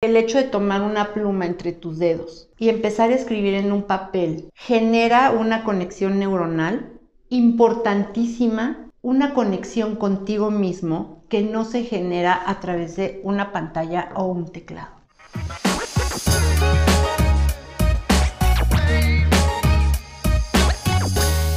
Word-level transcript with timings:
El 0.00 0.16
hecho 0.16 0.38
de 0.38 0.44
tomar 0.44 0.82
una 0.82 1.12
pluma 1.12 1.44
entre 1.44 1.72
tus 1.72 1.98
dedos 1.98 2.48
y 2.56 2.68
empezar 2.68 3.10
a 3.10 3.16
escribir 3.16 3.54
en 3.54 3.72
un 3.72 3.82
papel 3.82 4.48
genera 4.54 5.32
una 5.32 5.64
conexión 5.64 6.20
neuronal 6.20 7.00
importantísima, 7.30 8.92
una 9.02 9.34
conexión 9.34 9.96
contigo 9.96 10.52
mismo 10.52 11.24
que 11.28 11.42
no 11.42 11.64
se 11.64 11.82
genera 11.82 12.40
a 12.46 12.60
través 12.60 12.94
de 12.94 13.20
una 13.24 13.50
pantalla 13.50 14.10
o 14.14 14.26
un 14.26 14.52
teclado. 14.52 14.94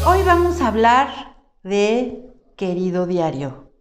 Hoy 0.07 0.23
vamos 0.25 0.61
a 0.61 0.67
hablar 0.67 1.35
de 1.61 2.25
querido 2.55 3.05
diario. 3.05 3.71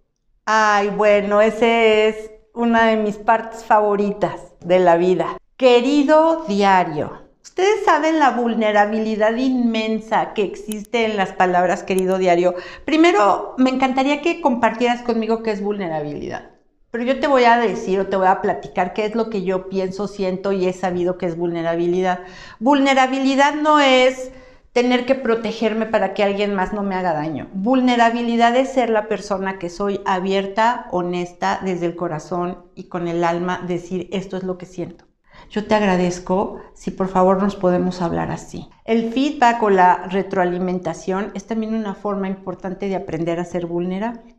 Ay, 0.45 0.91
bueno, 0.91 1.41
ese 1.41 2.09
es 2.09 2.31
una 2.53 2.89
de 2.89 2.97
mis 2.99 3.17
partes 3.17 3.65
favoritas 3.65 4.50
de 4.65 4.79
la 4.79 4.97
vida. 4.97 5.37
Querido 5.57 6.45
diario, 6.49 7.23
ustedes 7.43 7.85
saben 7.85 8.19
la 8.19 8.31
vulnerabilidad 8.31 9.37
inmensa 9.37 10.33
que 10.33 10.43
existe 10.43 11.05
en 11.05 11.17
las 11.17 11.33
palabras 11.33 11.83
querido 11.83 12.19
diario. 12.19 12.55
Primero, 12.85 13.55
me 13.59 13.71
encantaría 13.71 14.23
que 14.23 14.41
compartieras 14.41 15.03
conmigo 15.03 15.43
qué 15.43 15.51
es 15.51 15.63
vulnerabilidad. 15.63 16.51
Pero 16.91 17.05
yo 17.05 17.21
te 17.21 17.29
voy 17.29 17.45
a 17.45 17.57
decir 17.59 18.01
o 18.01 18.07
te 18.07 18.17
voy 18.17 18.27
a 18.27 18.41
platicar 18.41 18.95
qué 18.95 19.05
es 19.05 19.15
lo 19.15 19.31
que 19.31 19.43
yo 19.43 19.69
pienso, 19.69 20.09
siento 20.09 20.53
y 20.53 20.67
he 20.67 20.73
sabido 20.73 21.19
que 21.19 21.27
es 21.27 21.37
vulnerabilidad. 21.37 22.21
Vulnerabilidad 22.59 23.55
no 23.55 23.79
es 23.79 24.33
tener 24.73 25.05
que 25.05 25.15
protegerme 25.15 25.87
para 25.87 26.15
que 26.15 26.23
alguien 26.23 26.55
más 26.55 26.73
no 26.73 26.83
me 26.83 26.95
haga 26.95 27.13
daño. 27.13 27.49
Vulnerabilidad 27.53 28.57
es 28.57 28.73
ser 28.73 28.91
la 28.91 29.09
persona 29.09 29.59
que 29.59 29.69
soy 29.69 30.01
abierta, 30.05 30.87
honesta, 30.93 31.61
desde 31.65 31.87
el 31.87 31.97
corazón 31.97 32.59
y 32.75 32.85
con 32.85 33.09
el 33.09 33.25
alma, 33.25 33.65
decir 33.67 34.09
esto 34.13 34.37
es 34.37 34.45
lo 34.45 34.59
que 34.59 34.67
siento. 34.67 35.07
Yo 35.49 35.67
te 35.67 35.75
agradezco 35.75 36.61
si 36.75 36.91
por 36.91 37.09
favor 37.09 37.43
nos 37.43 37.57
podemos 37.57 38.03
hablar 38.03 38.31
así. 38.31 38.69
El 38.85 39.13
feedback 39.13 39.63
o 39.63 39.71
la 39.71 40.07
retroalimentación 40.09 41.33
es 41.35 41.47
también 41.47 41.75
una 41.75 41.95
forma 41.95 42.29
importante 42.29 42.89
de 42.89 42.97
aprender 42.97 43.41
a 43.41 43.45
ser 43.45 43.67
vulnerable. 43.67 44.37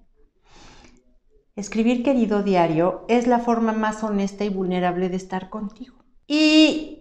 Escribir 1.55 2.03
querido 2.03 2.44
diario 2.44 3.03
es 3.09 3.27
la 3.27 3.39
forma 3.39 3.73
más 3.73 4.03
honesta 4.03 4.45
y 4.45 4.50
vulnerable 4.50 5.09
de 5.09 5.17
estar 5.17 5.50
contigo. 5.50 5.98
Y 6.27 7.00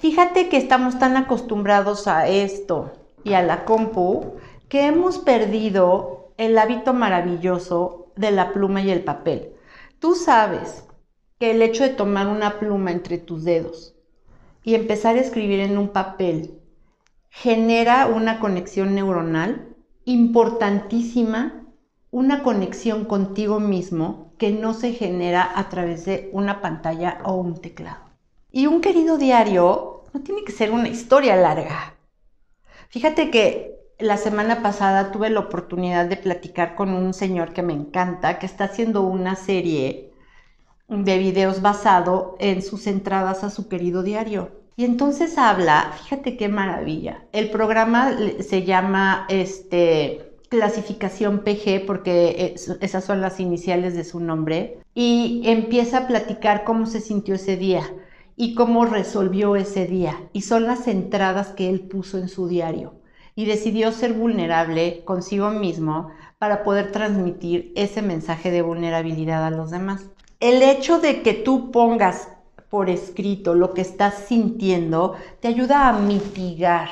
Fíjate 0.00 0.48
que 0.48 0.58
estamos 0.58 1.00
tan 1.00 1.16
acostumbrados 1.16 2.06
a 2.06 2.28
esto 2.28 2.92
y 3.24 3.32
a 3.32 3.42
la 3.42 3.64
compu 3.64 4.36
que 4.68 4.86
hemos 4.86 5.18
perdido 5.18 6.30
el 6.36 6.56
hábito 6.56 6.94
maravilloso 6.94 8.12
de 8.14 8.30
la 8.30 8.52
pluma 8.52 8.80
y 8.80 8.90
el 8.92 9.02
papel. 9.02 9.54
Tú 9.98 10.14
sabes 10.14 10.84
que 11.40 11.50
el 11.50 11.62
hecho 11.62 11.82
de 11.82 11.90
tomar 11.90 12.28
una 12.28 12.60
pluma 12.60 12.92
entre 12.92 13.18
tus 13.18 13.42
dedos 13.42 13.96
y 14.62 14.76
empezar 14.76 15.16
a 15.16 15.20
escribir 15.20 15.58
en 15.58 15.76
un 15.76 15.88
papel 15.88 16.60
genera 17.28 18.06
una 18.06 18.38
conexión 18.38 18.94
neuronal 18.94 19.74
importantísima, 20.04 21.64
una 22.12 22.44
conexión 22.44 23.04
contigo 23.04 23.58
mismo 23.58 24.32
que 24.38 24.52
no 24.52 24.74
se 24.74 24.92
genera 24.92 25.50
a 25.56 25.68
través 25.68 26.04
de 26.04 26.30
una 26.32 26.60
pantalla 26.60 27.18
o 27.24 27.34
un 27.34 27.60
teclado. 27.60 28.07
Y 28.50 28.66
un 28.66 28.80
querido 28.80 29.18
diario 29.18 30.04
no 30.12 30.20
tiene 30.20 30.42
que 30.44 30.52
ser 30.52 30.70
una 30.70 30.88
historia 30.88 31.36
larga. 31.36 31.94
Fíjate 32.88 33.30
que 33.30 33.78
la 33.98 34.16
semana 34.16 34.62
pasada 34.62 35.12
tuve 35.12 35.28
la 35.28 35.40
oportunidad 35.40 36.06
de 36.06 36.16
platicar 36.16 36.74
con 36.74 36.90
un 36.90 37.12
señor 37.12 37.52
que 37.52 37.62
me 37.62 37.74
encanta, 37.74 38.38
que 38.38 38.46
está 38.46 38.64
haciendo 38.64 39.02
una 39.02 39.36
serie 39.36 40.12
de 40.88 41.18
videos 41.18 41.60
basado 41.60 42.36
en 42.38 42.62
sus 42.62 42.86
entradas 42.86 43.44
a 43.44 43.50
su 43.50 43.68
querido 43.68 44.02
diario. 44.02 44.52
Y 44.76 44.84
entonces 44.84 45.36
habla, 45.36 45.92
fíjate 46.02 46.36
qué 46.36 46.48
maravilla. 46.48 47.24
El 47.32 47.50
programa 47.50 48.16
se 48.40 48.62
llama 48.62 49.26
este 49.28 50.24
clasificación 50.48 51.40
PG 51.40 51.84
porque 51.84 52.54
esas 52.80 53.04
son 53.04 53.20
las 53.20 53.38
iniciales 53.38 53.94
de 53.94 54.04
su 54.04 54.18
nombre 54.18 54.78
y 54.94 55.42
empieza 55.44 55.98
a 55.98 56.06
platicar 56.06 56.64
cómo 56.64 56.86
se 56.86 57.02
sintió 57.02 57.34
ese 57.34 57.58
día 57.58 57.82
y 58.38 58.54
cómo 58.54 58.86
resolvió 58.86 59.56
ese 59.56 59.84
día. 59.86 60.16
Y 60.32 60.42
son 60.42 60.64
las 60.64 60.86
entradas 60.86 61.48
que 61.48 61.68
él 61.68 61.80
puso 61.80 62.16
en 62.16 62.28
su 62.28 62.48
diario. 62.48 62.94
Y 63.34 63.44
decidió 63.44 63.92
ser 63.92 64.14
vulnerable 64.14 65.02
consigo 65.04 65.50
mismo 65.50 66.08
para 66.38 66.62
poder 66.62 66.92
transmitir 66.92 67.72
ese 67.74 68.00
mensaje 68.00 68.50
de 68.50 68.62
vulnerabilidad 68.62 69.44
a 69.44 69.50
los 69.50 69.70
demás. 69.70 70.06
El 70.40 70.62
hecho 70.62 71.00
de 71.00 71.22
que 71.22 71.34
tú 71.34 71.72
pongas 71.72 72.28
por 72.70 72.90
escrito 72.90 73.54
lo 73.54 73.74
que 73.74 73.80
estás 73.80 74.14
sintiendo 74.28 75.14
te 75.40 75.48
ayuda 75.48 75.88
a 75.88 75.98
mitigar 75.98 76.88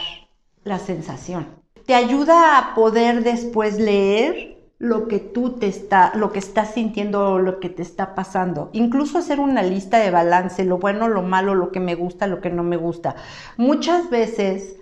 la 0.64 0.78
sensación. 0.78 1.46
Te 1.86 1.94
ayuda 1.94 2.58
a 2.58 2.74
poder 2.74 3.22
después 3.22 3.78
leer 3.78 4.56
lo 4.78 5.09
que 5.09 5.19
tú 5.19 5.53
te 5.53 5.66
está, 5.69 6.12
lo 6.14 6.32
que 6.32 6.38
estás 6.38 6.75
sintiendo 6.75 7.38
lo 7.38 7.60
que 7.60 7.70
te 7.70 7.82
está 7.82 8.14
pasando. 8.14 8.70
Incluso 8.72 9.19
hacer 9.19 9.41
una 9.41 9.62
lista 9.62 9.98
de 9.98 10.10
balance, 10.10 10.64
lo 10.64 10.78
bueno, 10.78 11.09
lo 11.09 11.22
malo, 11.22 11.54
lo 11.54 11.72
que 11.72 11.81
me 11.81 11.94
gusta, 11.94 12.26
lo 12.26 12.41
que 12.41 12.50
no 12.50 12.62
me 12.62 12.76
gusta. 12.76 13.16
Muchas 13.56 14.10
veces 14.10 14.76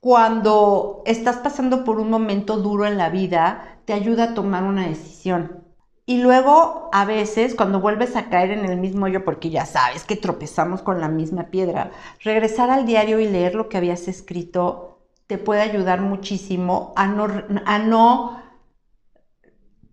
cuando 0.00 1.02
estás 1.06 1.38
pasando 1.38 1.84
por 1.84 1.98
un 1.98 2.10
momento 2.10 2.58
duro 2.58 2.86
en 2.86 2.98
la 2.98 3.08
vida, 3.08 3.78
te 3.86 3.92
ayuda 3.92 4.24
a 4.24 4.34
tomar 4.34 4.62
una 4.64 4.86
decisión. 4.86 5.64
Y 6.06 6.20
luego, 6.20 6.90
a 6.92 7.06
veces, 7.06 7.54
cuando 7.54 7.80
vuelves 7.80 8.14
a 8.14 8.28
caer 8.28 8.50
en 8.50 8.66
el 8.66 8.76
mismo 8.76 9.06
hoyo, 9.06 9.24
porque 9.24 9.48
ya 9.48 9.64
sabes 9.64 10.04
que 10.04 10.16
tropezamos 10.16 10.82
con 10.82 11.00
la 11.00 11.08
misma 11.08 11.44
piedra, 11.44 11.90
regresar 12.22 12.70
al 12.70 12.84
diario 12.84 13.18
y 13.18 13.28
leer 13.28 13.54
lo 13.54 13.70
que 13.70 13.78
habías 13.78 14.06
escrito 14.08 14.90
te 15.26 15.38
puede 15.38 15.62
ayudar 15.62 16.02
muchísimo 16.02 16.92
a 16.96 17.06
no, 17.06 17.26
a 17.64 17.78
no 17.78 18.43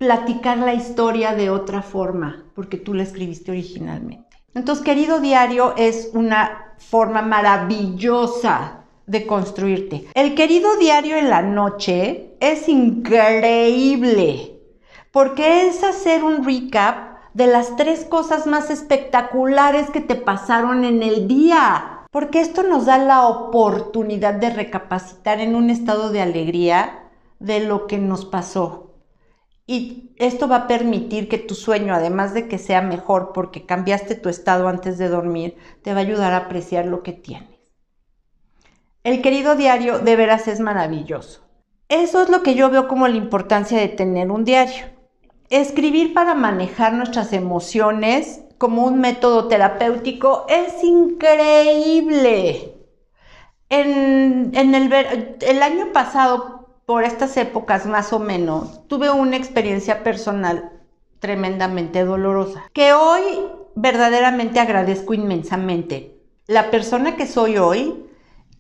platicar 0.01 0.57
la 0.57 0.73
historia 0.73 1.35
de 1.35 1.51
otra 1.51 1.84
forma, 1.84 2.44
porque 2.56 2.78
tú 2.78 2.95
la 2.95 3.03
escribiste 3.03 3.51
originalmente. 3.51 4.35
Entonces, 4.56 4.84
querido 4.84 5.19
diario 5.19 5.75
es 5.78 6.09
una 6.13 6.73
forma 6.79 7.22
maravillosa 7.22 8.79
de 9.06 9.28
construirte. 9.28 10.07
El 10.16 10.34
querido 10.34 10.75
diario 10.78 11.17
en 11.17 11.29
la 11.29 11.44
noche 11.44 12.34
es 12.39 12.67
increíble, 12.67 14.59
porque 15.12 15.67
es 15.67 15.84
hacer 15.84 16.23
un 16.23 16.44
recap 16.44 17.19
de 17.35 17.45
las 17.45 17.75
tres 17.75 18.03
cosas 18.03 18.47
más 18.47 18.72
espectaculares 18.72 19.91
que 19.91 20.01
te 20.01 20.16
pasaron 20.16 20.83
en 20.83 21.03
el 21.03 21.28
día. 21.28 22.07
Porque 22.09 22.39
esto 22.39 22.63
nos 22.63 22.88
da 22.88 22.97
la 22.97 23.28
oportunidad 23.28 24.33
de 24.33 24.50
recapacitar 24.50 25.39
en 25.41 25.53
un 25.53 25.69
estado 25.69 26.09
de 26.09 26.23
alegría 26.23 27.03
de 27.38 27.59
lo 27.59 27.85
que 27.85 28.00
nos 28.00 28.25
pasó 28.25 28.91
y 29.71 30.11
esto 30.17 30.49
va 30.49 30.57
a 30.57 30.67
permitir 30.67 31.29
que 31.29 31.37
tu 31.37 31.55
sueño, 31.55 31.93
además 31.93 32.33
de 32.33 32.49
que 32.49 32.57
sea 32.57 32.81
mejor 32.81 33.31
porque 33.33 33.65
cambiaste 33.65 34.15
tu 34.15 34.27
estado 34.27 34.67
antes 34.67 34.97
de 34.97 35.07
dormir, 35.07 35.55
te 35.81 35.93
va 35.93 35.99
a 35.99 36.03
ayudar 36.03 36.33
a 36.33 36.37
apreciar 36.37 36.87
lo 36.87 37.03
que 37.03 37.13
tienes. 37.13 37.57
El 39.05 39.21
querido 39.21 39.55
diario 39.55 39.99
de 39.99 40.17
veras 40.17 40.49
es 40.49 40.59
maravilloso. 40.59 41.47
Eso 41.87 42.21
es 42.21 42.27
lo 42.27 42.43
que 42.43 42.53
yo 42.53 42.69
veo 42.69 42.89
como 42.89 43.07
la 43.07 43.15
importancia 43.15 43.79
de 43.79 43.87
tener 43.87 44.29
un 44.29 44.43
diario. 44.43 44.87
Escribir 45.49 46.13
para 46.13 46.35
manejar 46.35 46.91
nuestras 46.91 47.31
emociones 47.31 48.41
como 48.57 48.83
un 48.83 48.99
método 48.99 49.47
terapéutico 49.47 50.47
es 50.49 50.83
increíble. 50.83 52.75
En, 53.69 54.53
el, 54.53 54.93
el 55.39 55.63
año 55.63 55.93
pasado 55.93 56.60
por 56.86 57.03
estas 57.03 57.38
épocas 57.38 57.86
más 57.86 58.14
o 58.14 58.19
menos, 58.19 58.88
tuve 58.88 59.09
una 59.09 59.38
experiencia 59.38 60.03
personal 60.03 60.72
tremendamente 61.19 62.03
dolorosa, 62.03 62.64
que 62.74 62.94
hoy 62.94 63.22
verdaderamente 63.75 64.59
agradezco 64.59 65.14
inmensamente. 65.14 66.18
La 66.48 66.72
persona 66.72 67.16
que 67.16 67.28
soy 67.28 67.57
hoy 67.57 68.06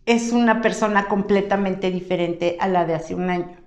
es 0.05 0.31
una 0.31 0.61
persona 0.61 1.07
completamente 1.07 1.91
diferente 1.91 2.57
a 2.59 2.67
la 2.67 2.85
de 2.85 2.95
hace 2.95 3.15
un 3.15 3.29
año. 3.29 3.57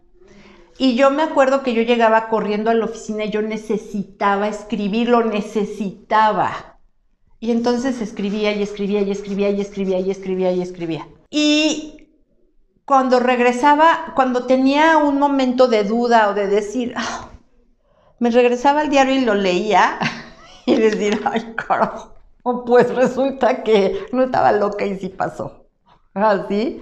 Y 0.78 0.96
yo 0.96 1.10
me 1.10 1.22
acuerdo 1.22 1.62
que 1.62 1.74
yo 1.74 1.82
llegaba 1.82 2.28
corriendo 2.28 2.70
a 2.70 2.74
la 2.74 2.86
oficina 2.86 3.24
y 3.24 3.30
yo 3.30 3.42
necesitaba 3.42 4.48
escribir, 4.48 5.08
lo 5.08 5.24
necesitaba. 5.24 6.78
Y 7.38 7.50
entonces 7.52 8.00
escribía 8.00 8.52
y 8.52 8.62
escribía 8.62 9.02
y 9.02 9.10
escribía 9.10 9.50
y 9.50 9.60
escribía 9.60 10.00
y 10.00 10.10
escribía 10.10 10.52
y 10.52 10.62
escribía. 10.62 11.06
Y 11.30 12.03
cuando 12.84 13.20
regresaba, 13.20 14.12
cuando 14.14 14.46
tenía 14.46 14.98
un 14.98 15.18
momento 15.18 15.68
de 15.68 15.84
duda 15.84 16.28
o 16.28 16.34
de 16.34 16.46
decir, 16.46 16.94
ah", 16.96 17.28
me 18.18 18.30
regresaba 18.30 18.82
al 18.82 18.90
diario 18.90 19.14
y 19.14 19.24
lo 19.24 19.34
leía 19.34 19.98
y 20.66 20.76
decir, 20.76 21.20
ay, 21.24 21.54
carajo, 21.56 22.14
pues 22.66 22.94
resulta 22.94 23.62
que 23.62 24.06
no 24.12 24.24
estaba 24.24 24.52
loca 24.52 24.84
y 24.84 24.98
sí 24.98 25.08
pasó. 25.08 25.66
Así, 26.14 26.80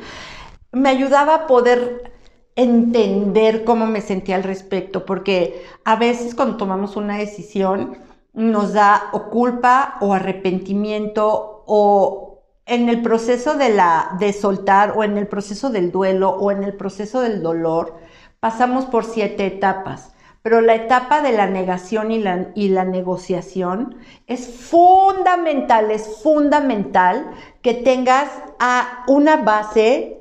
me 0.72 0.88
ayudaba 0.88 1.34
a 1.34 1.46
poder 1.46 2.12
entender 2.54 3.64
cómo 3.64 3.86
me 3.86 4.00
sentía 4.00 4.36
al 4.36 4.42
respecto, 4.42 5.06
porque 5.06 5.64
a 5.84 5.96
veces 5.96 6.34
cuando 6.34 6.56
tomamos 6.56 6.96
una 6.96 7.16
decisión, 7.16 7.96
nos 8.34 8.72
da 8.72 9.10
o 9.12 9.30
culpa 9.30 9.96
o 10.00 10.14
arrepentimiento 10.14 11.64
o 11.66 12.31
en 12.66 12.88
el 12.88 13.02
proceso 13.02 13.56
de, 13.56 13.70
la, 13.70 14.16
de 14.18 14.32
soltar 14.32 14.94
o 14.96 15.04
en 15.04 15.18
el 15.18 15.26
proceso 15.26 15.70
del 15.70 15.90
duelo 15.90 16.30
o 16.30 16.50
en 16.50 16.62
el 16.62 16.74
proceso 16.74 17.20
del 17.20 17.42
dolor, 17.42 17.96
pasamos 18.40 18.84
por 18.86 19.04
siete 19.04 19.46
etapas. 19.46 20.12
Pero 20.42 20.60
la 20.60 20.74
etapa 20.74 21.22
de 21.22 21.32
la 21.32 21.46
negación 21.46 22.10
y 22.10 22.18
la, 22.18 22.48
y 22.54 22.68
la 22.68 22.84
negociación 22.84 23.96
es 24.26 24.46
fundamental, 24.46 25.90
es 25.92 26.20
fundamental 26.22 27.30
que 27.62 27.74
tengas 27.74 28.28
a 28.58 29.04
una 29.06 29.36
base 29.36 30.20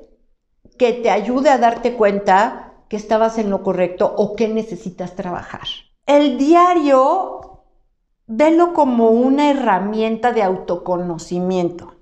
que 0.77 0.93
te 0.93 1.09
ayude 1.09 1.49
a 1.49 1.57
darte 1.57 1.93
cuenta 1.93 2.73
que 2.87 2.97
estabas 2.97 3.37
en 3.37 3.49
lo 3.49 3.63
correcto 3.63 4.13
o 4.15 4.35
que 4.35 4.47
necesitas 4.47 5.15
trabajar. 5.15 5.67
El 6.05 6.37
diario, 6.37 7.63
velo 8.27 8.73
como 8.73 9.09
una 9.09 9.49
herramienta 9.49 10.33
de 10.33 10.43
autoconocimiento. 10.43 12.00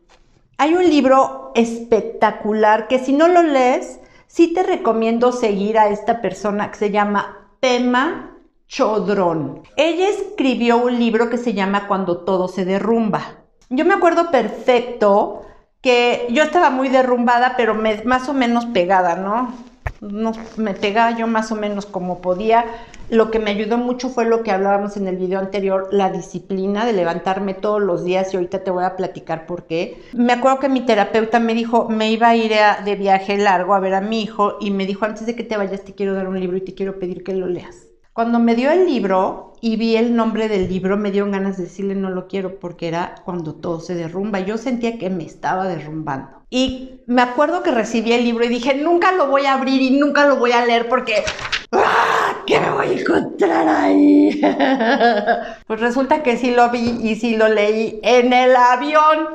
Hay 0.62 0.74
un 0.74 0.90
libro 0.90 1.54
espectacular 1.56 2.90
que 2.90 3.00
si 3.00 3.14
no 3.14 3.30
lo 3.30 3.44
lees, 3.44 4.02
sí 4.28 4.54
te 4.54 4.62
recomiendo 4.62 5.32
seguir 5.32 5.80
a 5.80 5.88
esta 5.88 6.20
persona 6.20 6.70
que 6.70 6.78
se 6.78 6.92
llama 6.92 7.48
Pema 7.62 8.36
Chodrón. 8.68 9.64
Ella 9.78 10.10
escribió 10.10 10.76
un 10.76 11.00
libro 11.00 11.30
que 11.30 11.38
se 11.38 11.54
llama 11.54 11.88
Cuando 11.88 12.26
todo 12.26 12.50
se 12.50 12.66
derrumba. 12.66 13.38
Yo 13.70 13.86
me 13.86 13.94
acuerdo 13.94 14.32
perfecto 14.32 15.44
que 15.80 16.28
yo 16.30 16.44
estaba 16.44 16.72
muy 16.72 16.90
derrumbada, 16.90 17.54
pero 17.56 17.74
más 17.74 18.28
o 18.28 18.34
menos 18.34 18.66
pegada, 18.66 19.16
¿no? 19.16 19.54
no, 20.02 20.32
me 20.58 20.74
pegaba 20.74 21.12
yo 21.12 21.28
más 21.28 21.52
o 21.52 21.56
menos 21.56 21.86
como 21.86 22.20
podía. 22.20 22.66
Lo 23.10 23.32
que 23.32 23.40
me 23.40 23.50
ayudó 23.50 23.80
mucho 23.80 24.10
fue 24.10 24.26
lo 24.26 24.44
que 24.44 24.52
hablábamos 24.52 24.96
en 24.96 25.08
el 25.08 25.18
video 25.18 25.40
anterior, 25.40 25.88
la 25.92 26.12
disciplina 26.12 26.86
de 26.86 26.94
levantarme 26.94 27.56
todos 27.56 27.82
los 27.82 28.04
días 28.04 28.32
y 28.32 28.38
ahorita 28.38 28.64
te 28.64 28.70
voy 28.70 28.84
a 28.84 28.96
platicar 28.96 29.48
por 29.48 29.66
qué. 29.66 30.00
Me 30.14 30.34
acuerdo 30.34 30.60
que 30.60 30.70
mi 30.70 30.82
terapeuta 30.82 31.40
me 31.40 31.56
dijo, 31.56 31.90
me 31.90 32.12
iba 32.12 32.30
a 32.30 32.36
ir 32.36 32.52
de 32.86 32.96
viaje 32.96 33.38
largo 33.38 33.74
a 33.74 33.80
ver 33.80 33.96
a 33.96 34.02
mi 34.02 34.22
hijo 34.22 34.58
y 34.62 34.70
me 34.70 34.86
dijo, 34.86 35.06
antes 35.06 35.26
de 35.26 35.36
que 35.36 35.44
te 35.44 35.58
vayas 35.58 35.84
te 35.84 35.96
quiero 35.96 36.14
dar 36.14 36.28
un 36.28 36.40
libro 36.40 36.58
y 36.58 36.62
te 36.62 36.76
quiero 36.76 37.00
pedir 37.00 37.24
que 37.24 37.34
lo 37.34 37.48
leas. 37.48 37.88
Cuando 38.14 38.38
me 38.38 38.56
dio 38.56 38.70
el 38.70 38.86
libro 38.86 39.54
y 39.60 39.78
vi 39.78 39.96
el 39.96 40.16
nombre 40.16 40.48
del 40.48 40.70
libro, 40.70 40.96
me 40.96 41.10
dio 41.10 41.26
ganas 41.32 41.58
de 41.58 41.64
decirle 41.64 41.96
no 41.96 42.12
lo 42.12 42.28
quiero 42.28 42.60
porque 42.60 42.88
era 42.88 43.16
cuando 43.26 43.56
todo 43.56 43.80
se 43.80 43.96
derrumba. 43.96 44.40
Yo 44.40 44.58
sentía 44.58 45.00
que 45.00 45.10
me 45.10 45.26
estaba 45.26 45.68
derrumbando. 45.68 46.44
Y 46.52 47.02
me 47.08 47.22
acuerdo 47.24 47.64
que 47.64 47.72
recibí 47.72 48.12
el 48.12 48.24
libro 48.24 48.44
y 48.44 48.50
dije, 48.50 48.76
nunca 48.76 49.14
lo 49.14 49.28
voy 49.28 49.46
a 49.46 49.54
abrir 49.54 49.82
y 49.82 49.98
nunca 49.98 50.28
lo 50.28 50.36
voy 50.36 50.52
a 50.52 50.66
leer 50.66 50.88
porque... 50.90 51.24
¡Ah! 51.72 52.29
¿Qué 52.50 52.60
me 52.60 52.72
voy 52.72 52.88
a 52.88 53.00
encontrar 53.00 53.68
ahí? 53.68 54.42
pues 55.68 55.80
resulta 55.80 56.24
que 56.24 56.36
sí 56.36 56.50
lo 56.50 56.72
vi 56.72 56.98
y 57.04 57.16
sí 57.16 57.38
lo 57.38 57.48
leí 57.48 58.00
en 58.02 58.34
el 58.34 58.56
avión. 58.56 59.28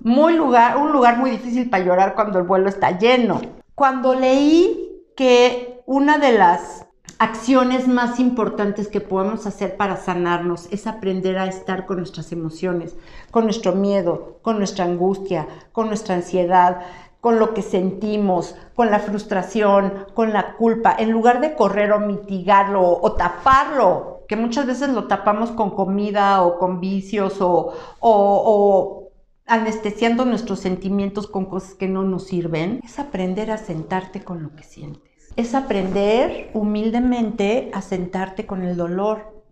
Muy 0.00 0.34
lugar, 0.34 0.76
un 0.78 0.90
lugar 0.90 1.18
muy 1.18 1.30
difícil 1.30 1.70
para 1.70 1.84
llorar 1.84 2.16
cuando 2.16 2.40
el 2.40 2.46
vuelo 2.46 2.68
está 2.68 2.98
lleno. 2.98 3.40
Cuando 3.76 4.14
leí 4.14 5.04
que 5.14 5.82
una 5.86 6.18
de 6.18 6.32
las 6.32 6.84
acciones 7.20 7.86
más 7.86 8.18
importantes 8.18 8.88
que 8.88 9.00
podemos 9.00 9.46
hacer 9.46 9.76
para 9.76 9.96
sanarnos 9.96 10.66
es 10.72 10.88
aprender 10.88 11.38
a 11.38 11.46
estar 11.46 11.86
con 11.86 11.98
nuestras 11.98 12.32
emociones, 12.32 12.96
con 13.30 13.44
nuestro 13.44 13.76
miedo, 13.76 14.40
con 14.42 14.58
nuestra 14.58 14.84
angustia, 14.84 15.46
con 15.70 15.86
nuestra 15.86 16.16
ansiedad, 16.16 16.80
con 17.20 17.38
lo 17.38 17.54
que 17.54 17.62
sentimos, 17.62 18.56
con 18.74 18.90
la 18.90 18.98
frustración, 18.98 20.06
con 20.14 20.32
la 20.32 20.56
culpa, 20.56 20.94
en 20.98 21.10
lugar 21.10 21.40
de 21.40 21.54
correr 21.54 21.92
o 21.92 22.00
mitigarlo 22.00 22.98
o 23.00 23.12
taparlo, 23.12 24.24
que 24.28 24.36
muchas 24.36 24.66
veces 24.66 24.88
lo 24.90 25.06
tapamos 25.06 25.50
con 25.50 25.70
comida 25.70 26.42
o 26.42 26.58
con 26.58 26.80
vicios 26.80 27.40
o, 27.40 27.74
o 28.00 29.10
anestesiando 29.46 30.24
nuestros 30.24 30.60
sentimientos 30.60 31.26
con 31.26 31.46
cosas 31.46 31.74
que 31.74 31.88
no 31.88 32.04
nos 32.04 32.26
sirven, 32.26 32.80
es 32.84 32.98
aprender 32.98 33.50
a 33.50 33.58
sentarte 33.58 34.22
con 34.22 34.42
lo 34.42 34.54
que 34.54 34.62
sientes 34.62 35.10
es 35.36 35.54
aprender 35.54 36.50
humildemente 36.54 37.70
a 37.72 37.82
sentarte 37.82 38.46
con 38.46 38.62
el 38.62 38.76
dolor 38.76 39.44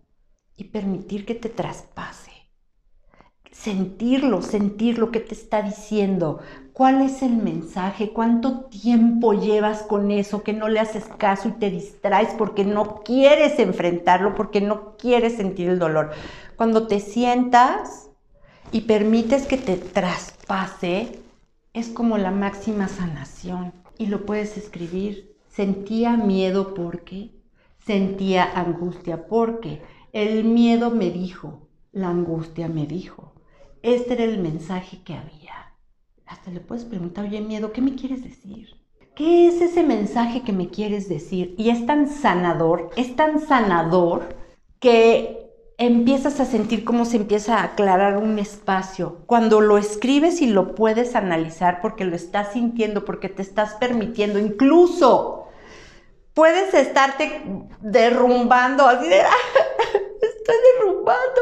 y 0.55 0.65
permitir 0.65 1.25
que 1.25 1.35
te 1.35 1.49
traspase. 1.49 2.28
Sentirlo, 3.59 4.41
sentir 4.41 4.97
lo 4.97 5.11
que 5.11 5.19
te 5.19 5.33
está 5.33 5.61
diciendo. 5.61 6.39
¿Cuál 6.71 7.01
es 7.01 7.21
el 7.21 7.35
mensaje? 7.35 8.11
¿Cuánto 8.11 8.61
tiempo 8.61 9.33
llevas 9.33 9.81
con 9.83 10.11
eso 10.11 10.43
que 10.43 10.53
no 10.53 10.69
le 10.69 10.79
haces 10.79 11.05
caso 11.17 11.49
y 11.49 11.51
te 11.51 11.69
distraes 11.69 12.29
porque 12.37 12.63
no 12.63 13.01
quieres 13.03 13.59
enfrentarlo, 13.59 14.33
porque 14.35 14.61
no 14.61 14.95
quieres 14.97 15.35
sentir 15.35 15.69
el 15.69 15.79
dolor? 15.79 16.11
Cuando 16.55 16.87
te 16.87 17.01
sientas 17.01 18.09
y 18.71 18.81
permites 18.81 19.45
que 19.45 19.57
te 19.57 19.75
traspase, 19.75 21.19
es 21.73 21.89
como 21.89 22.17
la 22.17 22.31
máxima 22.31 22.87
sanación 22.87 23.73
y 23.97 24.05
lo 24.05 24.25
puedes 24.25 24.57
escribir 24.57 25.29
Sentía 25.59 26.15
miedo 26.15 26.73
porque, 26.73 27.31
sentía 27.85 28.49
angustia 28.57 29.27
porque 29.27 29.81
el 30.13 30.45
miedo 30.45 30.89
me 30.89 31.09
dijo, 31.09 31.67
la 31.91 32.07
angustia 32.07 32.69
me 32.69 32.85
dijo. 32.85 33.33
Este 33.81 34.13
era 34.13 34.23
el 34.23 34.39
mensaje 34.39 35.01
que 35.03 35.13
había. 35.13 35.73
Hasta 36.25 36.51
le 36.51 36.59
puedes 36.59 36.85
preguntar, 36.85 37.25
oye, 37.25 37.41
miedo, 37.41 37.71
¿qué 37.71 37.81
me 37.81 37.95
quieres 37.95 38.23
decir? 38.23 38.69
¿Qué 39.15 39.47
es 39.47 39.61
ese 39.61 39.83
mensaje 39.83 40.43
que 40.43 40.53
me 40.53 40.69
quieres 40.69 41.09
decir? 41.09 41.55
Y 41.57 41.69
es 41.69 41.85
tan 41.85 42.09
sanador, 42.09 42.89
es 42.95 43.15
tan 43.15 43.39
sanador 43.39 44.35
que 44.79 45.49
empiezas 45.77 46.39
a 46.41 46.45
sentir 46.45 46.83
cómo 46.83 47.05
se 47.05 47.17
empieza 47.17 47.57
a 47.57 47.63
aclarar 47.63 48.17
un 48.17 48.37
espacio. 48.37 49.23
Cuando 49.25 49.61
lo 49.61 49.77
escribes 49.77 50.41
y 50.41 50.47
lo 50.47 50.75
puedes 50.75 51.15
analizar 51.15 51.79
porque 51.81 52.03
lo 52.03 52.15
estás 52.15 52.53
sintiendo, 52.53 53.05
porque 53.05 53.29
te 53.29 53.41
estás 53.41 53.75
permitiendo, 53.75 54.39
incluso 54.39 55.47
puedes 56.33 56.73
estarte 56.73 57.43
derrumbando 57.81 58.85
así 58.85 59.07
de, 59.07 59.19
estoy 60.21 60.55
derrumbando, 60.77 61.41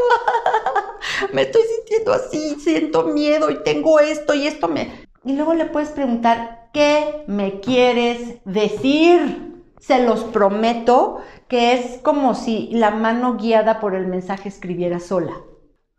me 1.33 1.43
estoy 1.43 1.61
sintiendo 1.77 2.13
así, 2.13 2.55
siento 2.59 3.05
miedo 3.05 3.49
y 3.49 3.63
tengo 3.63 3.99
esto 3.99 4.33
y 4.33 4.47
esto 4.47 4.67
me... 4.67 5.07
Y 5.23 5.33
luego 5.33 5.53
le 5.53 5.65
puedes 5.65 5.89
preguntar, 5.89 6.69
¿qué 6.73 7.23
me 7.27 7.59
quieres 7.59 8.35
decir? 8.45 9.61
Se 9.79 10.03
los 10.03 10.23
prometo 10.23 11.21
que 11.47 11.73
es 11.73 11.99
como 12.01 12.35
si 12.35 12.69
la 12.71 12.91
mano 12.91 13.37
guiada 13.37 13.79
por 13.79 13.95
el 13.95 14.07
mensaje 14.07 14.49
escribiera 14.49 14.99
sola. 14.99 15.33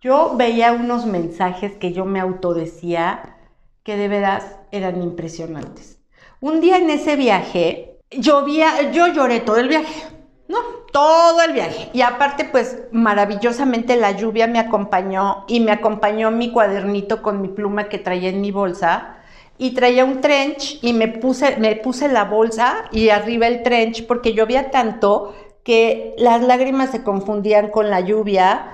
Yo 0.01 0.35
veía 0.37 0.73
unos 0.73 1.07
mensajes 1.07 1.73
que 1.73 1.93
yo 1.93 2.05
me 2.05 2.21
autodecía 2.21 3.37
que 3.83 3.97
de 3.97 4.09
veras 4.09 4.45
eran 4.71 5.03
impresionantes. 5.03 5.99
Un 6.41 6.61
día 6.61 6.77
en 6.77 6.91
ese 6.91 7.17
viaje, 7.17 7.99
llovía, 8.11 8.93
yo 8.93 9.09
lloré 9.09 9.41
todo 9.41 9.57
el 9.57 9.69
viaje, 9.69 10.05
¿no? 10.47 10.59
Todo 10.99 11.43
el 11.43 11.53
viaje. 11.53 11.91
Y 11.93 12.03
aparte, 12.03 12.45
pues 12.45 12.77
maravillosamente 12.91 13.95
la 13.95 14.11
lluvia 14.11 14.49
me 14.49 14.59
acompañó 14.59 15.45
y 15.47 15.61
me 15.61 15.71
acompañó 15.71 16.33
mi 16.33 16.51
cuadernito 16.51 17.23
con 17.23 17.41
mi 17.41 17.47
pluma 17.47 17.89
que 17.89 17.99
traía 17.99 18.31
en 18.31 18.41
mi 18.41 18.51
bolsa 18.51 19.19
y 19.59 19.75
traía 19.75 20.05
un 20.05 20.21
trench 20.21 20.81
y 20.83 20.93
me 20.95 21.07
puse, 21.07 21.57
me 21.59 21.77
puse 21.77 22.09
la 22.09 22.25
bolsa 22.25 22.87
y 22.91 23.11
arriba 23.11 23.47
el 23.47 23.63
trench 23.63 24.09
porque 24.09 24.35
llovía 24.35 24.73
tanto 24.73 25.37
que 25.63 26.17
las 26.19 26.43
lágrimas 26.43 26.91
se 26.91 27.05
confundían 27.05 27.71
con 27.71 27.91
la 27.91 28.01
lluvia 28.01 28.73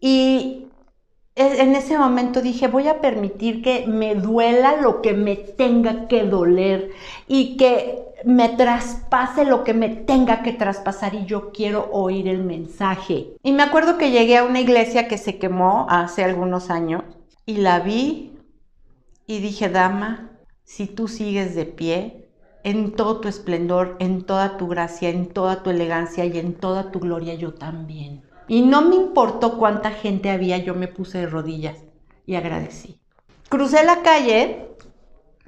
y 0.00 0.68
en 1.36 1.74
ese 1.74 1.98
momento 1.98 2.40
dije, 2.40 2.68
voy 2.68 2.86
a 2.86 3.00
permitir 3.00 3.60
que 3.62 3.86
me 3.86 4.14
duela 4.14 4.80
lo 4.80 5.02
que 5.02 5.14
me 5.14 5.34
tenga 5.34 6.06
que 6.06 6.22
doler 6.22 6.92
y 7.26 7.56
que 7.56 8.04
me 8.24 8.48
traspase 8.50 9.44
lo 9.44 9.64
que 9.64 9.74
me 9.74 9.88
tenga 9.88 10.42
que 10.42 10.52
traspasar 10.52 11.14
y 11.14 11.26
yo 11.26 11.50
quiero 11.52 11.90
oír 11.92 12.28
el 12.28 12.42
mensaje. 12.42 13.34
Y 13.42 13.52
me 13.52 13.64
acuerdo 13.64 13.98
que 13.98 14.10
llegué 14.10 14.38
a 14.38 14.44
una 14.44 14.60
iglesia 14.60 15.08
que 15.08 15.18
se 15.18 15.38
quemó 15.38 15.86
hace 15.90 16.22
algunos 16.22 16.70
años 16.70 17.02
y 17.46 17.56
la 17.56 17.80
vi 17.80 18.38
y 19.26 19.40
dije, 19.40 19.68
dama, 19.68 20.30
si 20.62 20.86
tú 20.86 21.08
sigues 21.08 21.54
de 21.54 21.66
pie, 21.66 22.28
en 22.62 22.92
todo 22.92 23.20
tu 23.20 23.28
esplendor, 23.28 23.96
en 23.98 24.22
toda 24.22 24.56
tu 24.56 24.68
gracia, 24.68 25.10
en 25.10 25.26
toda 25.26 25.62
tu 25.62 25.70
elegancia 25.70 26.24
y 26.24 26.38
en 26.38 26.54
toda 26.54 26.90
tu 26.90 27.00
gloria, 27.00 27.34
yo 27.34 27.52
también. 27.52 28.22
Y 28.48 28.62
no 28.62 28.82
me 28.82 28.96
importó 28.96 29.58
cuánta 29.58 29.90
gente 29.90 30.30
había, 30.30 30.58
yo 30.58 30.74
me 30.74 30.88
puse 30.88 31.18
de 31.18 31.26
rodillas 31.26 31.78
y 32.26 32.34
agradecí. 32.34 33.00
Crucé 33.48 33.84
la 33.84 34.02
calle 34.02 34.68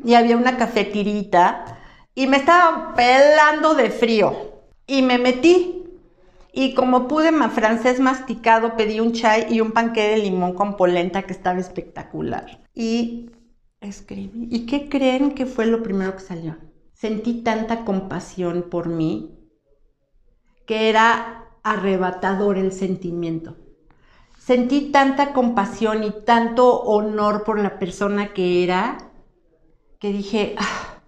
y 0.02 0.14
había 0.14 0.36
una 0.36 0.56
cafetirita 0.56 1.78
y 2.14 2.26
me 2.26 2.38
estaba 2.38 2.94
pelando 2.94 3.74
de 3.74 3.90
frío. 3.90 4.62
Y 4.86 5.02
me 5.02 5.18
metí. 5.18 5.84
Y 6.52 6.74
como 6.74 7.06
pude, 7.06 7.32
francés 7.50 8.00
masticado, 8.00 8.76
pedí 8.76 9.00
un 9.00 9.12
chai 9.12 9.52
y 9.52 9.60
un 9.60 9.72
panque 9.72 10.08
de 10.08 10.18
limón 10.18 10.54
con 10.54 10.76
polenta 10.76 11.22
que 11.22 11.32
estaba 11.32 11.60
espectacular. 11.60 12.64
Y 12.74 13.30
escribí. 13.80 14.48
¿Y 14.50 14.64
qué 14.64 14.88
creen 14.88 15.32
que 15.32 15.44
fue 15.44 15.66
lo 15.66 15.82
primero 15.82 16.14
que 16.14 16.22
salió? 16.22 16.56
Sentí 16.94 17.42
tanta 17.42 17.84
compasión 17.84 18.70
por 18.70 18.88
mí 18.88 19.36
que 20.66 20.88
era 20.88 21.45
arrebatador 21.66 22.58
el 22.58 22.70
sentimiento. 22.70 23.56
sentí 24.38 24.92
tanta 24.92 25.32
compasión 25.32 26.04
y 26.04 26.12
tanto 26.24 26.80
honor 26.82 27.42
por 27.42 27.58
la 27.58 27.80
persona 27.80 28.32
que 28.32 28.62
era, 28.62 29.10
que 29.98 30.12
dije, 30.12 30.54
ah, 30.58 31.00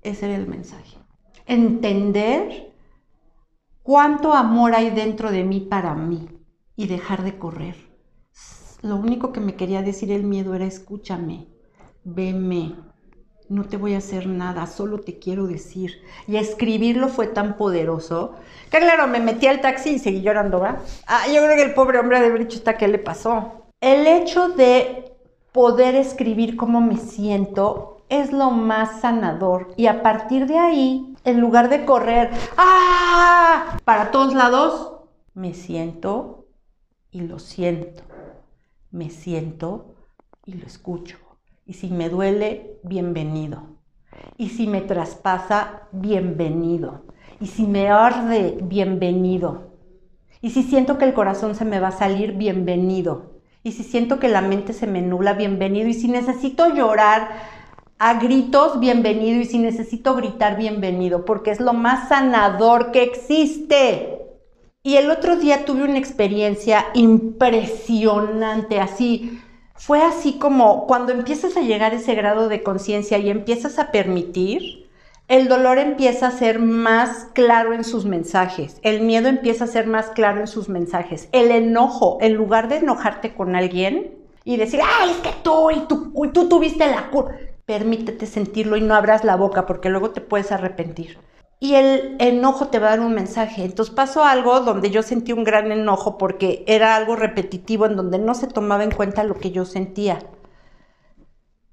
ese 0.00 0.26
era 0.26 0.36
el 0.36 0.46
mensaje. 0.46 0.96
Entender 1.44 2.72
cuánto 3.82 4.32
amor 4.32 4.74
hay 4.74 4.88
dentro 4.88 5.30
de 5.30 5.44
mí 5.44 5.60
para 5.60 5.94
mí 5.94 6.28
y 6.74 6.86
dejar 6.86 7.22
de 7.22 7.36
correr. 7.36 7.76
Lo 8.80 8.96
único 8.96 9.32
que 9.32 9.40
me 9.40 9.56
quería 9.56 9.82
decir 9.82 10.10
el 10.10 10.22
miedo 10.22 10.54
era 10.54 10.64
escúchame, 10.64 11.46
veme, 12.04 12.74
no 13.50 13.64
te 13.64 13.76
voy 13.76 13.94
a 13.94 13.98
hacer 13.98 14.28
nada, 14.28 14.66
solo 14.68 15.00
te 15.00 15.18
quiero 15.18 15.48
decir. 15.48 16.00
Y 16.28 16.36
escribirlo 16.36 17.08
fue 17.08 17.26
tan 17.26 17.56
poderoso 17.56 18.36
que 18.70 18.78
claro, 18.78 19.08
me 19.08 19.18
metí 19.18 19.48
al 19.48 19.60
taxi 19.60 19.90
y 19.90 19.98
seguí 19.98 20.22
llorando, 20.22 20.60
¿verdad? 20.60 20.78
Ah, 21.08 21.26
yo 21.26 21.42
creo 21.42 21.56
que 21.56 21.62
el 21.62 21.74
pobre 21.74 21.98
hombre 21.98 22.20
de 22.20 22.26
haber 22.26 22.46
dicho, 22.46 22.62
¿qué 22.78 22.86
le 22.86 22.98
pasó? 22.98 23.66
El 23.80 24.06
hecho 24.06 24.50
de 24.50 25.12
poder 25.50 25.96
escribir 25.96 26.56
cómo 26.56 26.80
me 26.80 26.96
siento 26.96 28.04
es 28.08 28.32
lo 28.32 28.52
más 28.52 29.00
sanador. 29.00 29.74
Y 29.76 29.88
a 29.88 30.00
partir 30.00 30.46
de 30.46 30.56
ahí, 30.56 31.16
en 31.24 31.40
lugar 31.40 31.68
de 31.68 31.84
correr, 31.84 32.30
¡ah! 32.56 33.78
Para 33.84 34.12
todos 34.12 34.32
lados, 34.32 34.92
me 35.34 35.54
siento 35.54 36.46
y 37.10 37.22
lo 37.22 37.40
siento. 37.40 38.04
Me 38.92 39.10
siento 39.10 39.96
y 40.46 40.54
lo 40.54 40.66
escucho. 40.66 41.29
Y 41.70 41.74
si 41.74 41.88
me 41.88 42.08
duele, 42.08 42.80
bienvenido. 42.82 43.62
Y 44.36 44.48
si 44.48 44.66
me 44.66 44.80
traspasa, 44.80 45.82
bienvenido. 45.92 47.04
Y 47.40 47.46
si 47.46 47.64
me 47.64 47.90
arde, 47.90 48.58
bienvenido. 48.60 49.70
Y 50.42 50.50
si 50.50 50.64
siento 50.64 50.98
que 50.98 51.04
el 51.04 51.14
corazón 51.14 51.54
se 51.54 51.64
me 51.64 51.78
va 51.78 51.86
a 51.88 51.92
salir, 51.92 52.32
bienvenido. 52.32 53.40
Y 53.62 53.70
si 53.70 53.84
siento 53.84 54.18
que 54.18 54.26
la 54.26 54.40
mente 54.40 54.72
se 54.72 54.88
me 54.88 55.00
nula, 55.00 55.34
bienvenido. 55.34 55.86
Y 55.86 55.94
si 55.94 56.08
necesito 56.08 56.74
llorar 56.74 57.28
a 58.00 58.14
gritos, 58.14 58.80
bienvenido. 58.80 59.40
Y 59.40 59.44
si 59.44 59.60
necesito 59.60 60.16
gritar, 60.16 60.56
bienvenido. 60.56 61.24
Porque 61.24 61.52
es 61.52 61.60
lo 61.60 61.72
más 61.72 62.08
sanador 62.08 62.90
que 62.90 63.04
existe. 63.04 64.18
Y 64.82 64.96
el 64.96 65.08
otro 65.08 65.36
día 65.36 65.64
tuve 65.64 65.84
una 65.84 65.98
experiencia 65.98 66.86
impresionante, 66.94 68.80
así 68.80 69.40
fue 69.80 70.02
así 70.02 70.34
como 70.34 70.86
cuando 70.86 71.10
empiezas 71.10 71.56
a 71.56 71.62
llegar 71.62 71.92
a 71.92 71.96
ese 71.96 72.14
grado 72.14 72.50
de 72.50 72.62
conciencia 72.62 73.16
y 73.16 73.30
empiezas 73.30 73.78
a 73.78 73.90
permitir, 73.90 74.90
el 75.26 75.48
dolor 75.48 75.78
empieza 75.78 76.26
a 76.26 76.32
ser 76.32 76.58
más 76.58 77.28
claro 77.32 77.72
en 77.72 77.82
sus 77.82 78.04
mensajes, 78.04 78.78
el 78.82 79.00
miedo 79.00 79.28
empieza 79.28 79.64
a 79.64 79.68
ser 79.68 79.86
más 79.86 80.08
claro 80.08 80.40
en 80.40 80.48
sus 80.48 80.68
mensajes, 80.68 81.30
el 81.32 81.50
enojo, 81.50 82.18
en 82.20 82.34
lugar 82.34 82.68
de 82.68 82.76
enojarte 82.76 83.32
con 83.32 83.56
alguien 83.56 84.18
y 84.44 84.58
decir, 84.58 84.80
ay, 84.84 85.12
es 85.12 85.16
que 85.16 85.32
tú 85.42 85.70
y 85.70 85.80
tú, 85.88 86.12
y 86.26 86.28
tú 86.28 86.46
tuviste 86.46 86.86
la 86.86 87.08
culpa, 87.08 87.32
permítete 87.64 88.26
sentirlo 88.26 88.76
y 88.76 88.82
no 88.82 88.94
abras 88.94 89.24
la 89.24 89.36
boca 89.36 89.64
porque 89.64 89.88
luego 89.88 90.10
te 90.10 90.20
puedes 90.20 90.52
arrepentir 90.52 91.16
y 91.62 91.74
el 91.74 92.16
enojo 92.18 92.68
te 92.68 92.78
va 92.78 92.86
a 92.88 92.90
dar 92.96 93.00
un 93.00 93.14
mensaje. 93.14 93.64
Entonces 93.64 93.94
pasó 93.94 94.24
algo 94.24 94.60
donde 94.60 94.90
yo 94.90 95.02
sentí 95.02 95.32
un 95.32 95.44
gran 95.44 95.70
enojo 95.70 96.16
porque 96.16 96.64
era 96.66 96.96
algo 96.96 97.16
repetitivo 97.16 97.84
en 97.84 97.96
donde 97.96 98.18
no 98.18 98.34
se 98.34 98.46
tomaba 98.46 98.82
en 98.82 98.90
cuenta 98.90 99.24
lo 99.24 99.34
que 99.38 99.50
yo 99.50 99.66
sentía. 99.66 100.20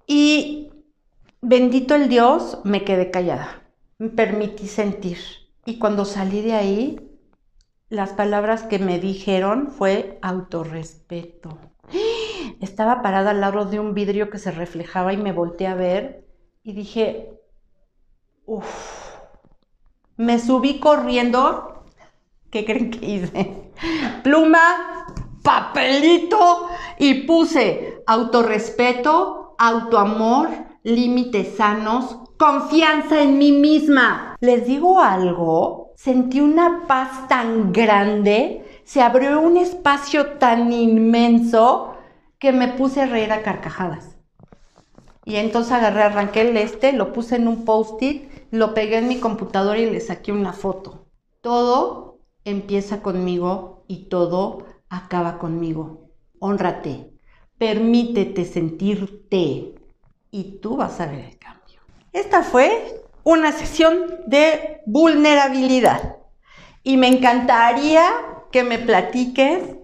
Y 0.06 0.74
bendito 1.42 1.96
el 1.96 2.10
Dios, 2.10 2.60
me 2.66 2.84
quedé 2.84 3.12
callada, 3.12 3.64
me 3.98 4.10
permití 4.10 4.68
sentir. 4.68 5.20
Y 5.66 5.80
cuando 5.80 6.04
salí 6.04 6.42
de 6.42 6.54
ahí, 6.54 7.18
las 7.88 8.12
palabras 8.12 8.64
que 8.64 8.80
me 8.80 9.00
dijeron 9.00 9.72
fue 9.72 10.20
autorrespeto. 10.22 11.58
Estaba 12.60 13.02
parada 13.02 13.32
al 13.32 13.40
lado 13.40 13.64
de 13.64 13.80
un 13.80 13.94
vidrio 13.94 14.30
que 14.30 14.38
se 14.38 14.52
reflejaba 14.52 15.14
y 15.14 15.18
me 15.18 15.32
volteé 15.32 15.68
a 15.68 15.76
ver 15.76 16.28
y 16.64 16.74
dije, 16.74 17.32
uff 18.46 18.97
me 20.18 20.40
subí 20.40 20.80
corriendo. 20.80 21.84
¿Qué 22.50 22.66
creen 22.66 22.92
que 22.92 23.06
hice? 23.06 23.72
Pluma, 24.24 25.06
papelito 25.44 26.68
y 26.98 27.26
puse 27.26 28.04
autorrespeto, 28.06 29.56
autoamor, 29.58 30.50
límites 30.84 31.56
sanos, 31.58 32.18
confianza 32.38 33.22
en 33.22 33.38
mí 33.38 33.52
misma. 33.52 34.36
Les 34.40 34.66
digo 34.66 35.00
algo, 35.00 35.94
sentí 35.96 36.42
una 36.42 36.86
paz 36.88 37.28
tan 37.28 37.72
grande, 37.72 38.82
se 38.84 39.02
abrió 39.02 39.42
un 39.42 39.58
espacio 39.58 40.34
tan 40.34 40.72
inmenso 40.72 41.96
que 42.40 42.52
me 42.52 42.70
puse 42.70 43.02
a 43.02 43.08
reír 43.08 43.32
a 43.32 43.42
carcajadas. 43.42 44.16
Y 45.26 45.36
entonces 45.36 45.74
agarré, 45.74 46.04
arranqué 46.04 46.42
el 46.42 46.56
este, 46.56 46.94
lo 46.94 47.12
puse 47.12 47.36
en 47.36 47.50
un 47.50 47.66
post-it 47.66 48.37
lo 48.52 48.74
pegué 48.74 48.98
en 48.98 49.08
mi 49.08 49.20
computadora 49.20 49.80
y 49.80 49.90
le 49.90 50.00
saqué 50.00 50.32
una 50.32 50.54
foto. 50.54 51.08
Todo 51.42 52.20
empieza 52.46 53.02
conmigo 53.02 53.84
y 53.88 54.06
todo 54.06 54.66
acaba 54.90 55.38
conmigo. 55.38 56.12
Honrate, 56.40 57.12
permítete 57.58 58.46
sentirte 58.46 59.76
y 60.32 60.60
tú 60.62 60.78
vas 60.78 61.00
a 61.00 61.08
ver 61.08 61.20
el 61.20 61.38
cambio. 61.38 61.80
Esta 62.14 62.44
fue 62.44 63.04
una 63.24 63.52
sesión 63.52 64.22
de 64.28 64.82
vulnerabilidad 64.86 66.18
y 66.84 66.98
me 66.98 67.08
encantaría 67.08 68.10
que 68.52 68.64
me 68.64 68.80
platiques 68.80 69.76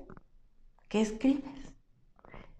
qué 0.87 1.01
escribes. 1.01 1.51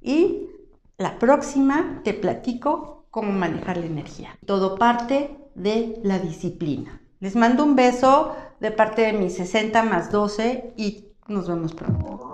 Y 0.02 0.50
la 0.98 1.18
próxima 1.18 2.02
te 2.04 2.14
platico 2.14 3.03
cómo 3.14 3.32
manejar 3.32 3.78
la 3.78 3.86
energía. 3.86 4.36
Todo 4.44 4.80
parte 4.80 5.38
de 5.54 6.00
la 6.02 6.18
disciplina. 6.18 7.00
Les 7.20 7.36
mando 7.36 7.64
un 7.64 7.76
beso 7.76 8.36
de 8.60 8.72
parte 8.72 9.04
de 9.04 9.14
mis 9.14 9.36
60 9.36 9.84
más 9.84 10.12
12 10.12 10.74
y 10.78 11.10
nos 11.28 11.48
vemos 11.48 11.76
pronto. 11.76 12.33